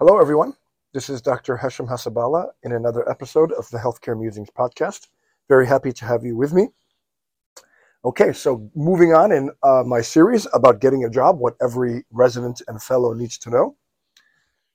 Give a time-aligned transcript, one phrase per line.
[0.00, 0.54] Hello, everyone.
[0.92, 1.56] This is Dr.
[1.56, 5.06] Hesham Hassaballa in another episode of the Healthcare Musings podcast.
[5.48, 6.70] Very happy to have you with me.
[8.04, 12.60] Okay, so moving on in uh, my series about getting a job, what every resident
[12.66, 13.76] and fellow needs to know.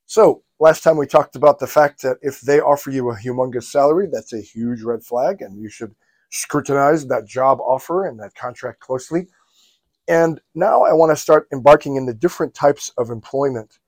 [0.05, 3.63] So, last time we talked about the fact that if they offer you a humongous
[3.63, 5.93] salary, that's a huge red flag, and you should
[6.29, 9.27] scrutinize that job offer and that contract closely.
[10.07, 13.78] And now I want to start embarking in the different types of employment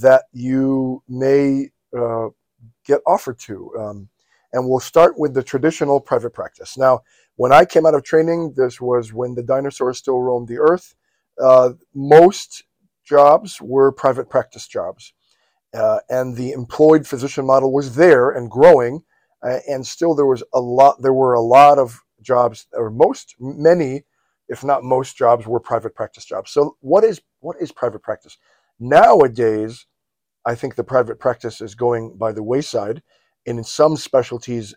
[0.00, 2.28] that you may uh,
[2.84, 3.72] get offered to.
[3.78, 4.08] Um,
[4.52, 6.76] and we'll start with the traditional private practice.
[6.76, 7.00] Now,
[7.36, 10.94] when I came out of training, this was when the dinosaurs still roamed the earth.
[11.40, 12.64] Uh, most
[13.04, 15.12] jobs were private practice jobs.
[15.72, 19.02] Uh, and the employed physician model was there and growing.
[19.42, 21.00] Uh, and still, there was a lot.
[21.00, 24.02] There were a lot of jobs, or most, many,
[24.48, 26.50] if not most, jobs were private practice jobs.
[26.50, 28.36] So, what is what is private practice?
[28.78, 29.86] Nowadays,
[30.46, 33.02] I think the private practice is going by the wayside.
[33.46, 34.74] And in some specialties,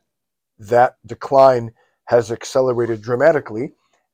[0.59, 1.72] that decline
[2.06, 3.73] has accelerated dramatically,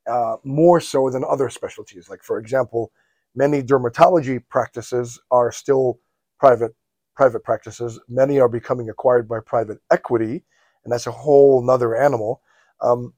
[0.09, 2.09] uh, more so than other specialties.
[2.09, 2.91] Like, for example,
[3.35, 5.99] many dermatology practices are still
[6.39, 6.71] private
[7.15, 7.99] private practices.
[8.07, 10.45] Many are becoming acquired by private equity,
[10.83, 12.41] and that's a whole nother animal
[12.81, 13.13] um,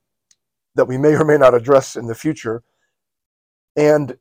[0.74, 2.64] that we may or may not address in the future.
[3.76, 4.18] And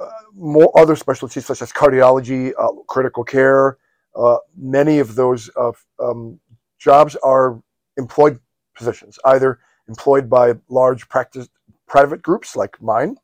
[0.00, 3.78] uh, more other specialties such as cardiology, uh, critical care.
[4.14, 5.50] Uh, many of those
[5.98, 6.38] um,
[6.78, 7.60] jobs are
[7.96, 8.38] employed
[8.76, 11.48] positions, either employed by large practice
[11.86, 13.16] private groups like mine,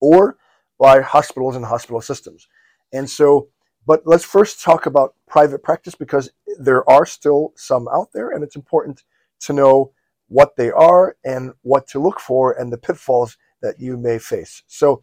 [0.00, 0.36] or
[0.78, 2.48] by hospitals and hospital systems.
[2.92, 3.48] And so,
[3.86, 8.42] but let's first talk about private practice because there are still some out there, and
[8.42, 9.02] it's important
[9.40, 9.92] to know
[10.28, 14.62] what they are and what to look for and the pitfalls that you may face.
[14.66, 15.02] So,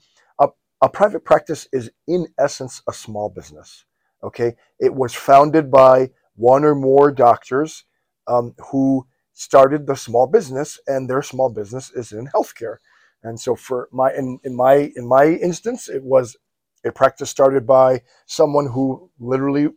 [0.81, 3.85] a private practice is in essence a small business.
[4.23, 7.85] Okay, it was founded by one or more doctors
[8.27, 12.77] um, who started the small business, and their small business is in healthcare.
[13.23, 16.37] And so, for my in, in my in my instance, it was
[16.85, 19.69] a practice started by someone who literally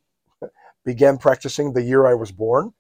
[0.85, 2.73] began practicing the year I was born,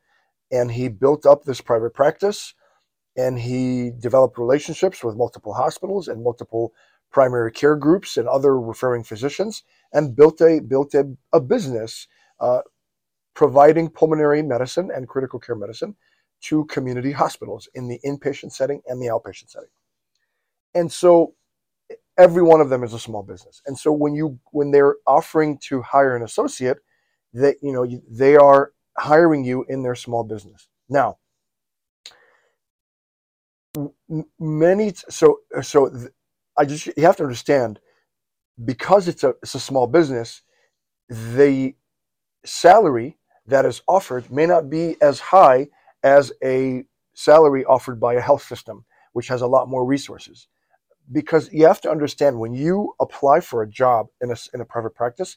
[0.51, 2.55] and he built up this private practice,
[3.17, 6.73] and he developed relationships with multiple hospitals and multiple
[7.15, 12.09] primary care groups and other referring physicians and built a built a, a business
[12.41, 12.61] uh,
[13.35, 15.95] providing pulmonary medicine and critical care medicine
[16.41, 19.71] to community hospitals in the inpatient setting and the outpatient setting.
[20.75, 21.35] And so
[22.19, 23.63] every one of them is a small business.
[23.65, 26.79] And so when you when they're offering to hire an associate,
[27.33, 30.67] that you know they are hiring you in their small business.
[30.89, 31.19] Now,
[34.41, 35.91] many so so
[36.56, 37.81] I just you have to understand
[38.65, 40.42] because it's a it's a small business,
[41.09, 41.75] the
[42.44, 45.69] salary that is offered may not be as high
[46.03, 46.84] as a
[47.15, 50.48] salary offered by a health system, which has a lot more resources.
[51.12, 54.65] Because you have to understand when you apply for a job in a, in a
[54.65, 55.36] private practice,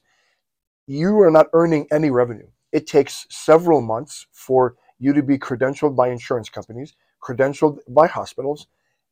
[0.87, 2.47] you are not earning any revenue.
[2.71, 8.67] It takes several months for you to be credentialed by insurance companies, credentialed by hospitals,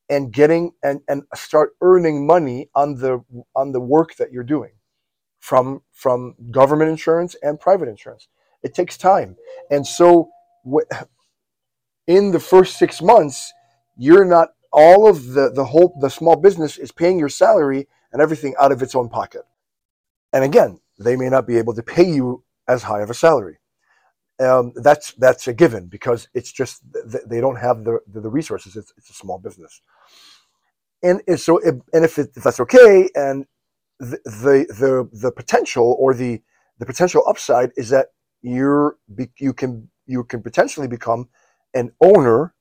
[0.09, 3.23] and getting and, and start earning money on the
[3.55, 4.71] on the work that you're doing
[5.39, 8.27] from from government insurance and private insurance.
[8.63, 9.35] It takes time.
[9.71, 10.29] And so
[12.07, 13.53] in the first six months
[13.97, 18.21] you're not all of the the whole the small business is paying your salary and
[18.21, 19.43] everything out of its own pocket.
[20.33, 23.59] And again they may not be able to pay you as high of a salary.
[24.39, 26.81] Um, that's that's a given because it's just
[27.25, 28.75] they don't have the the resources.
[28.75, 29.81] It's, it's a small business,
[31.03, 33.45] and, so it, and if, it, if that's okay, and
[33.99, 36.41] the, the the the potential or the
[36.79, 38.07] the potential upside is that
[38.41, 38.97] you're
[39.37, 41.29] you can you can potentially become
[41.73, 42.53] an owner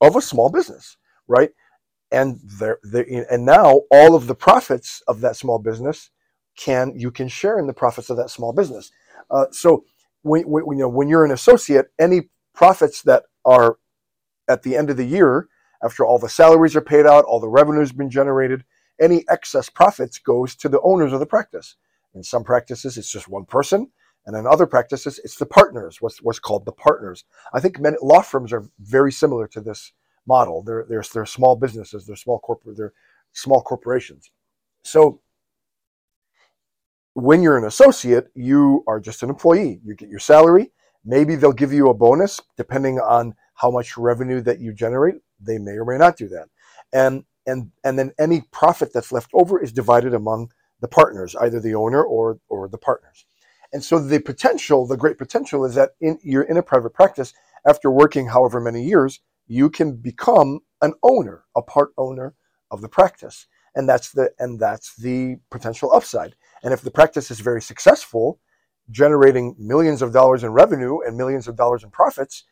[0.00, 0.96] of a small business,
[1.26, 1.50] right?
[2.12, 2.78] And there,
[3.30, 6.10] and now all of the profits of that small business
[6.56, 8.90] can you can share in the profits of that small business.
[9.30, 9.84] Uh, so
[10.22, 13.78] when, when, you know, when you're an associate, any profits that are
[14.48, 15.48] at the end of the year,
[15.82, 18.64] after all the salaries are paid out, all the revenue has been generated,
[19.00, 21.76] any excess profits goes to the owners of the practice.
[22.14, 23.90] In some practices, it's just one person,
[24.24, 27.24] and in other practices, it's the partners, what's, what's called the partners.
[27.52, 29.92] I think many law firms are very similar to this
[30.26, 30.62] model.
[30.62, 32.94] They're, they're, they're small businesses, they're small corporate, they're
[33.32, 34.30] small corporations.
[34.82, 35.20] So
[37.16, 39.80] when you're an associate, you are just an employee.
[39.84, 40.72] You get your salary.
[41.04, 45.14] Maybe they'll give you a bonus depending on how much revenue that you generate.
[45.40, 46.48] They may or may not do that.
[46.92, 50.50] And and and then any profit that's left over is divided among
[50.80, 53.26] the partners, either the owner or or the partners.
[53.72, 57.34] And so the potential, the great potential is that in, you're in a private practice
[57.66, 62.34] after working however many years, you can become an owner, a part owner
[62.70, 63.46] of the practice.
[63.74, 66.34] And that's the and that's the potential upside.
[66.62, 68.40] And if the practice is very successful,
[68.90, 72.44] generating millions of dollars in revenue and millions of dollars in profits,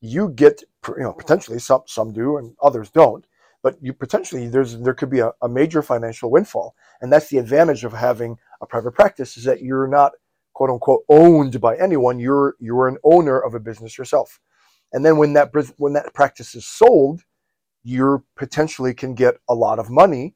[0.00, 3.26] you get you know potentially some some do and others don't
[3.62, 6.74] but you potentially there's there could be a, a, major financial windfall.
[7.00, 10.12] And that's the advantage of having a private practice is that you're not
[10.54, 12.18] quote unquote owned by anyone.
[12.18, 14.40] You're you're an owner of a business yourself.
[14.92, 17.22] And then when that when that practice is sold
[17.82, 20.34] you potentially can get a lot of money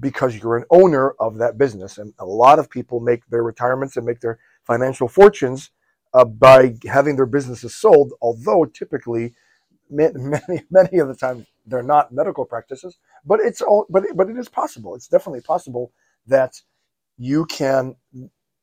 [0.00, 1.98] because you're an owner of that business.
[1.98, 5.70] And a lot of people make their retirements and make their financial fortunes
[6.12, 9.34] uh, by having their businesses sold although typically
[9.90, 14.36] many many of the time they're not medical practices, but it's all but but it
[14.36, 14.94] is possible.
[14.94, 15.92] It's definitely possible
[16.26, 16.60] that
[17.18, 17.96] you can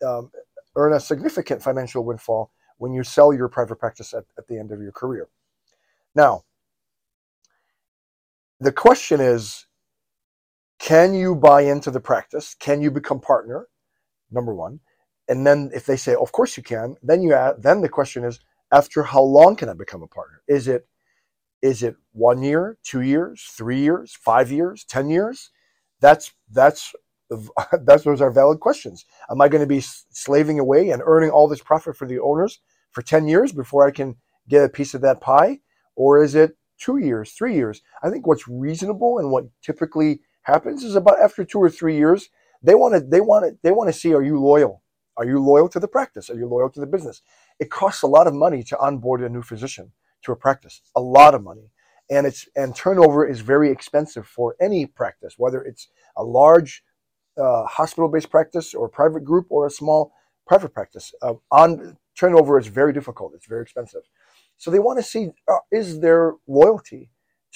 [0.05, 0.31] um,
[0.75, 4.71] earn a significant financial windfall when you sell your private practice at, at the end
[4.71, 5.27] of your career.
[6.15, 6.43] Now,
[8.59, 9.65] the question is
[10.79, 12.55] can you buy into the practice?
[12.59, 13.67] Can you become partner?
[14.31, 14.79] Number one.
[15.29, 18.23] And then if they say, of course you can, then you add, then the question
[18.23, 18.39] is,
[18.71, 20.41] after how long can I become a partner?
[20.47, 20.87] Is it
[21.61, 25.49] is it one year, two years, three years, five years, ten years?
[26.01, 26.93] That's that's
[27.83, 29.05] that's those are valid questions.
[29.29, 32.59] Am I going to be slaving away and earning all this profit for the owners
[32.91, 34.15] for ten years before I can
[34.47, 35.59] get a piece of that pie,
[35.95, 37.81] or is it two years, three years?
[38.03, 42.29] I think what's reasonable and what typically happens is about after two or three years,
[42.63, 44.83] they want to they want to they want to see are you loyal?
[45.17, 46.29] Are you loyal to the practice?
[46.29, 47.21] Are you loyal to the business?
[47.59, 49.91] It costs a lot of money to onboard a new physician
[50.23, 51.71] to a practice, a lot of money.
[52.09, 56.83] And it's and turnover is very expensive for any practice, whether it's a large
[57.37, 60.13] uh, hospital-based practice or private group or a small
[60.47, 61.13] private practice.
[61.21, 63.33] Uh, on turnover is very difficult.
[63.35, 64.01] It's very expensive.
[64.57, 67.09] So they want to see uh, is there loyalty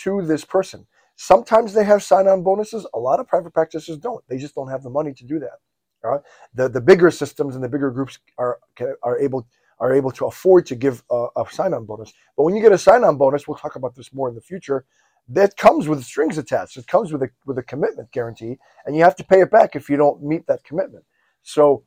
[0.04, 0.88] to this person.
[1.16, 2.88] Sometimes they have sign-on bonuses.
[2.94, 4.24] A lot of private practices don't.
[4.28, 5.60] They just don't have the money to do that.
[6.03, 6.21] Right?
[6.56, 8.59] The the bigger systems and the bigger groups are
[9.03, 9.48] are able
[9.80, 12.13] are able to afford to give a, a sign-on bonus.
[12.36, 14.86] But when you get a sign-on bonus, we'll talk about this more in the future.
[15.30, 16.77] That comes with strings attached.
[16.77, 19.75] It comes with a with a commitment guarantee, and you have to pay it back
[19.75, 21.06] if you don't meet that commitment.
[21.44, 21.83] So,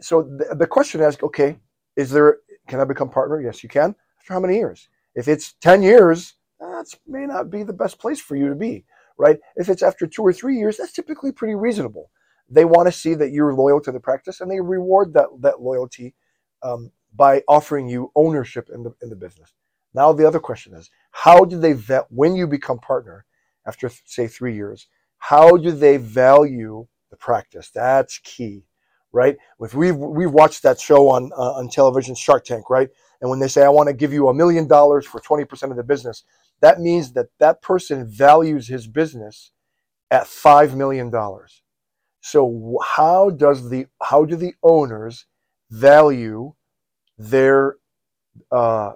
[0.00, 1.58] so the, the question is, okay,
[1.96, 2.38] is there?
[2.68, 3.40] Can I become partner?
[3.40, 3.96] Yes, you can.
[4.20, 4.88] After how many years?
[5.14, 8.84] If it's ten years, that may not be the best place for you to be,
[9.18, 9.38] right?
[9.56, 12.10] If it's after two or three years, that's typically pretty reasonable.
[12.48, 15.60] They want to see that you're loyal to the practice, and they reward that that
[15.60, 16.14] loyalty
[16.62, 19.52] um, by offering you ownership in the in the business.
[19.94, 23.24] Now the other question is, how do they vet when you become partner
[23.66, 24.86] after say three years?
[25.18, 27.70] How do they value the practice?
[27.74, 28.64] That's key,
[29.12, 29.36] right?
[29.60, 32.88] If we've we've watched that show on uh, on television, Shark Tank, right?
[33.20, 35.72] And when they say I want to give you a million dollars for twenty percent
[35.72, 36.24] of the business,
[36.60, 39.52] that means that that person values his business
[40.10, 41.62] at five million dollars.
[42.20, 45.26] So how does the how do the owners
[45.70, 46.54] value
[47.16, 47.76] their
[48.50, 48.92] uh,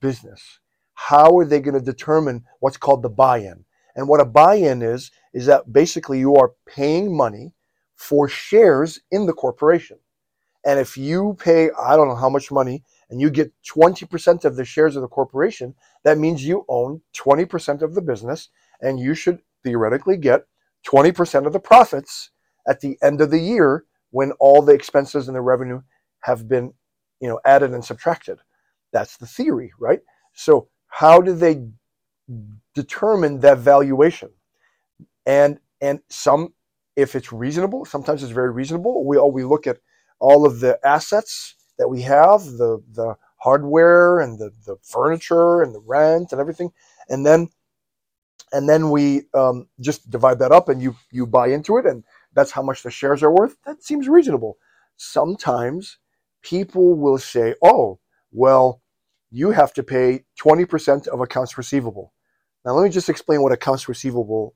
[0.00, 0.60] business?
[0.94, 3.64] How are they going to determine what's called the buy-in?
[3.94, 7.54] And what a buy-in is is that basically you are paying money
[7.96, 9.98] for shares in the corporation.
[10.64, 14.56] And if you pay, I don't know how much money, and you get 20% of
[14.56, 15.74] the shares of the corporation,
[16.04, 18.48] that means you own 20% of the business,
[18.80, 20.46] and you should theoretically get
[20.86, 22.30] 20% of the profits
[22.68, 25.80] at the end of the year when all the expenses and the revenue
[26.20, 26.72] have been
[27.20, 28.38] you know added and subtracted.
[28.92, 30.00] That's the theory right?
[30.34, 31.66] So how do they
[32.74, 34.30] determine that valuation?
[35.26, 36.54] And and some
[36.96, 39.04] if it's reasonable sometimes it's very reasonable.
[39.06, 39.78] We all we look at
[40.20, 45.74] all of the assets that we have the the hardware and the the furniture and
[45.74, 46.70] the rent and everything.
[47.08, 47.48] And then
[48.52, 52.04] and then we um, just divide that up and you you buy into it and
[52.34, 54.56] that's how much the shares are worth that seems reasonable
[54.96, 55.98] sometimes
[56.42, 57.98] people will say, oh,
[58.30, 58.80] well,
[59.30, 62.12] you have to pay 20% of accounts receivable.
[62.64, 64.54] Now, let me just explain what accounts receivable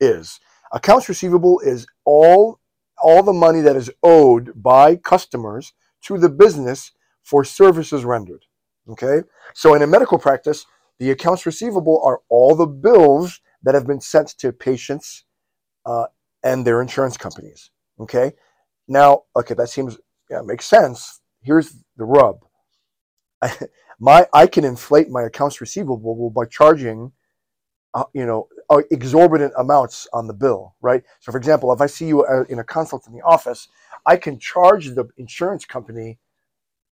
[0.00, 0.40] is.
[0.72, 2.60] Accounts receivable is all,
[2.98, 6.92] all the money that is owed by customers to the business
[7.22, 8.44] for services rendered.
[8.88, 9.22] Okay?
[9.54, 10.66] So, in a medical practice,
[10.98, 15.24] the accounts receivable are all the bills that have been sent to patients
[15.84, 16.06] uh,
[16.46, 17.70] and their insurance companies.
[18.00, 18.32] Okay?
[18.88, 19.98] Now, okay, that seems
[20.30, 22.44] yeah, makes sense here's the rub.
[23.40, 23.52] I,
[24.00, 27.12] my I can inflate my accounts receivable by charging,
[27.94, 31.02] uh, you know, uh, exorbitant amounts on the bill, right?
[31.20, 33.68] So, for example, if I see you uh, in a consult in the office,
[34.04, 36.18] I can charge the insurance company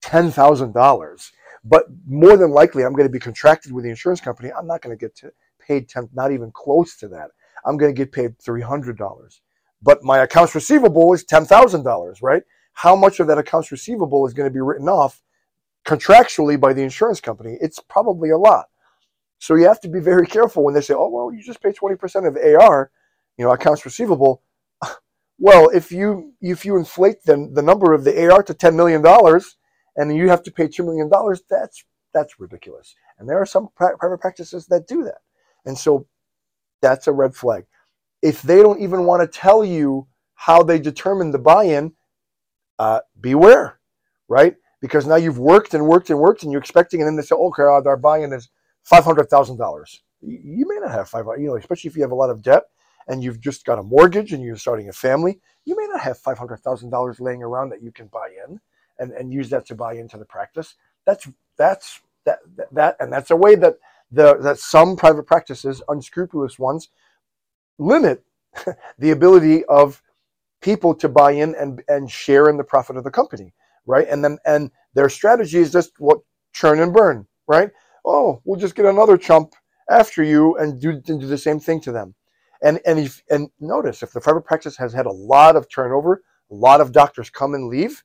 [0.02, 1.32] ten thousand dollars,
[1.66, 4.52] but more than likely, I'm going to be contracted with the insurance company.
[4.52, 7.32] I'm not going to get to paid ten, not even close to that.
[7.65, 9.41] I'm going to get paid three hundred dollars,
[9.82, 12.43] but my accounts receivable is ten thousand dollars, right?
[12.74, 15.22] How much of that accounts receivable is going to be written off
[15.86, 17.58] contractually by the insurance company?
[17.62, 18.65] It's probably a lot.
[19.39, 21.72] So you have to be very careful when they say, "Oh, well, you just pay
[21.72, 22.91] 20% of AR,
[23.38, 24.41] you know, accounts receivable."
[25.39, 29.01] Well, if you if you inflate the, the number of the AR to 10 million
[29.01, 29.58] dollars
[29.98, 32.96] and you have to pay 2 million dollars, that's that's ridiculous.
[33.17, 35.22] And there are some private practices that do that.
[35.65, 36.08] And so
[36.84, 37.66] that's a red flag.
[38.22, 41.94] If they don't even want to tell you how they determine the buy-in,
[42.78, 43.80] uh, beware,
[44.28, 44.56] right?
[44.82, 47.36] Because now you've worked and worked and worked, and you're expecting, and then they say,
[47.36, 48.50] "Okay, our buy-in is
[48.84, 50.04] five hundred thousand dollars.
[50.22, 52.63] You may not have five, you know, especially if you have a lot of debt
[53.08, 55.40] and you've just got a mortgage and you're starting a family.
[55.66, 58.60] You may not have five hundred thousand dollars laying around that you can buy in
[59.00, 60.75] and, and use that to buy into the practice.
[61.06, 62.40] That's that's that
[62.72, 63.78] that and that's a way that
[64.13, 66.89] the that some private practices, unscrupulous ones,
[67.79, 68.24] limit
[69.00, 70.01] the ability of
[70.62, 73.53] people to buy in and and share in the profit of the company,
[73.86, 74.08] right?
[74.08, 76.20] And then and their strategy is just what
[76.53, 77.70] churn and burn, right?
[78.05, 79.53] oh, we'll just get another chump
[79.89, 82.15] after you and do, and do the same thing to them.
[82.62, 86.24] And and if, and notice if the private practice has had a lot of turnover,
[86.50, 88.03] a lot of doctors come and leave,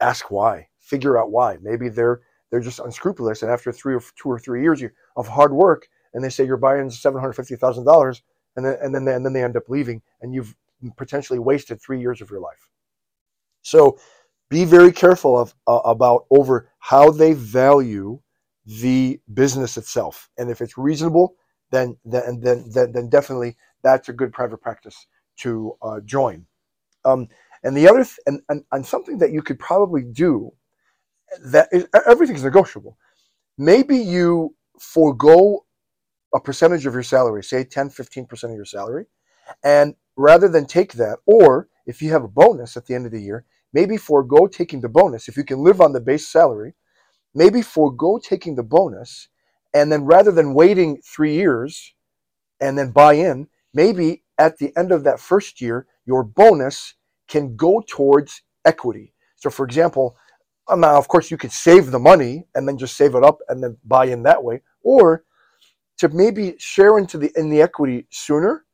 [0.00, 0.68] ask why.
[0.78, 1.56] Figure out why.
[1.62, 2.20] Maybe they're
[2.50, 4.82] they're just unscrupulous, and after three or two or three years
[5.16, 8.22] of hard work, and they say you're buying seven hundred fifty thousand dollars,
[8.56, 10.54] and then and then they, and then they end up leaving, and you've
[10.96, 12.68] potentially wasted three years of your life.
[13.62, 13.98] So,
[14.48, 18.20] be very careful of uh, about over how they value
[18.66, 20.28] the business itself.
[20.38, 21.36] And if it's reasonable,
[21.70, 25.06] then then then then, then definitely that's a good private practice
[25.38, 26.46] to uh, join.
[27.04, 27.28] Um,
[27.62, 30.52] and the other th- and, and and something that you could probably do
[31.44, 32.96] that is everything's negotiable.
[33.58, 35.66] Maybe you forego
[36.34, 39.06] a percentage of your salary, say 10, 15% of your salary,
[39.64, 43.12] and rather than take that, or if you have a bonus at the end of
[43.12, 45.28] the year, maybe forego taking the bonus.
[45.28, 46.74] If you can live on the base salary,
[47.34, 49.28] maybe forego taking the bonus
[49.72, 51.94] and then rather than waiting three years
[52.60, 56.94] and then buy in, maybe at the end of that first year, your bonus
[57.28, 59.14] can go towards equity.
[59.36, 60.16] So, for example,
[60.76, 63.62] now of course you could save the money and then just save it up and
[63.62, 65.24] then buy in that way, or
[65.98, 68.64] to maybe share into the in the equity sooner.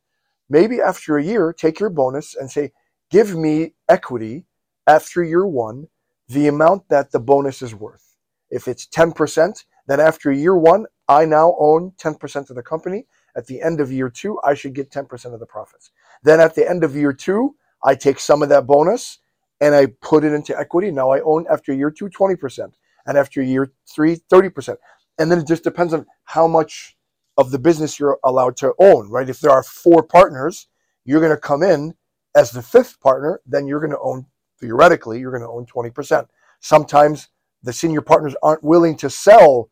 [0.49, 2.73] Maybe after a year, take your bonus and say,
[3.11, 4.47] "Give me equity
[4.87, 5.89] after year one,
[6.29, 8.17] the amount that the bonus is worth."
[8.49, 13.07] If it's 10%, then after year one, I now own 10% of the company.
[13.37, 15.91] At the end of year two, I should get 10% of the profits.
[16.23, 19.19] Then at the end of year two, I take some of that bonus
[19.61, 20.91] and I put it into equity.
[20.91, 22.73] Now I own after year two, 20%.
[23.07, 24.77] And after year three, 30%.
[25.19, 26.97] And then it just depends on how much
[27.39, 29.29] of the business you're allowed to own, right?
[29.29, 30.69] If there are four partners,
[31.05, 31.95] you're going to come in
[32.35, 34.27] as the fifth partner, then you're going to own,
[34.61, 36.27] theoretically, you're going to own 20%.
[36.61, 37.29] Sometimes
[37.63, 39.71] the senior partners aren't willing to sell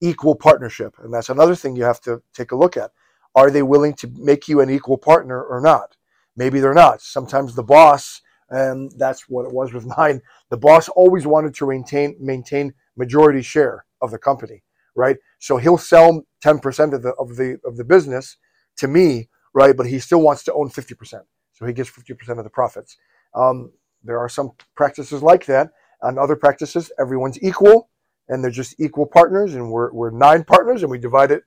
[0.00, 0.94] equal partnership.
[0.98, 2.92] And that's another thing you have to take a look at.
[3.34, 5.96] Are they willing to make you an equal partner or not?
[6.36, 7.00] Maybe they're not.
[7.00, 8.20] Sometimes the boss,
[8.50, 13.42] and that's what it was with mine, the boss always wanted to maintain maintain majority
[13.42, 14.62] share of the company,
[14.94, 15.16] right?
[15.38, 18.36] So he'll sell 10% of the of the of the business
[18.76, 19.76] to me, right?
[19.76, 21.22] But he still wants to own 50%.
[21.52, 22.96] So he gets 50% of the profits.
[23.34, 23.72] Um,
[24.04, 25.70] there are some practices like that
[26.02, 27.90] and other practices, everyone's equal
[28.28, 31.42] and they're just equal partners, and we're, we're nine partners and we divide it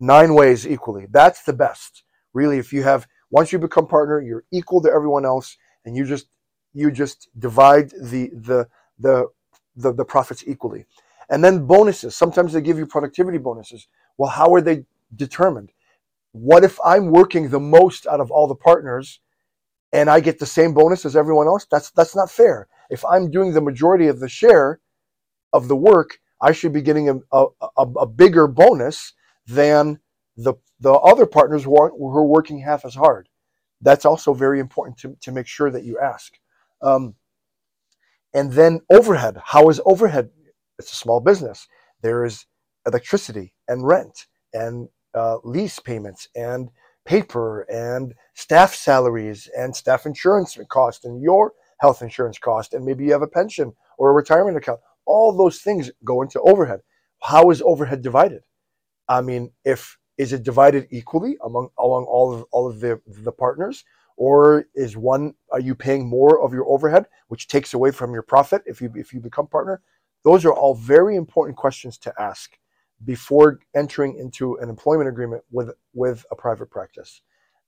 [0.00, 1.06] nine ways equally.
[1.10, 2.02] That's the best.
[2.34, 6.04] Really, if you have once you become partner, you're equal to everyone else, and you
[6.04, 6.26] just
[6.76, 8.68] you just divide the the
[8.98, 9.28] the
[9.76, 10.86] the, the profits equally.
[11.30, 12.16] And then bonuses.
[12.16, 13.88] Sometimes they give you productivity bonuses.
[14.18, 14.84] Well, how are they
[15.16, 15.72] determined?
[16.32, 19.20] What if I'm working the most out of all the partners
[19.92, 21.66] and I get the same bonus as everyone else?
[21.70, 24.80] That's that's not fair if I'm doing the majority of the share
[25.52, 27.46] of the work, I should be getting a, a,
[27.78, 29.14] a, a bigger bonus
[29.46, 30.00] than
[30.36, 33.28] the, the other partners who are, who are working half as hard.
[33.80, 36.34] That's also very important to, to make sure that you ask.
[36.82, 37.14] Um,
[38.34, 39.38] and then overhead.
[39.44, 40.30] How is overhead?
[40.78, 41.66] It's a small business.
[42.02, 42.46] There is
[42.86, 46.68] electricity and rent and uh, lease payments and
[47.06, 53.04] paper and staff salaries and staff insurance cost and your health insurance cost, and maybe
[53.04, 54.80] you have a pension or a retirement account.
[55.06, 56.80] All those things go into overhead.
[57.22, 58.42] How is overhead divided?
[59.08, 63.32] I mean, if is it divided equally among along all of all of the the
[63.32, 63.84] partners,
[64.16, 68.22] or is one are you paying more of your overhead, which takes away from your
[68.22, 69.82] profit if you if you become partner?
[70.24, 72.58] Those are all very important questions to ask
[73.04, 77.20] before entering into an employment agreement with with a private practice.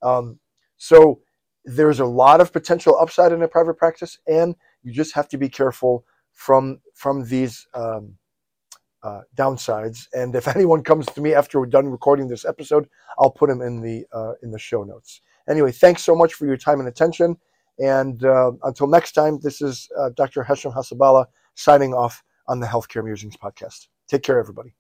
[0.03, 0.39] Um,
[0.77, 1.21] so
[1.65, 5.39] there's a lot of potential upside in a private practice, and you just have to
[5.39, 8.15] be careful from from these um,
[9.03, 10.07] uh, downsides.
[10.13, 12.89] And if anyone comes to me after we're done recording this episode,
[13.19, 15.21] I'll put them in the uh, in the show notes.
[15.49, 17.37] Anyway, thanks so much for your time and attention.
[17.79, 20.43] And uh, until next time, this is uh, Dr.
[20.43, 23.89] Hesham Hassaballa signing off on the Healthcare Musings podcast.
[24.09, 24.78] Take care, everybody.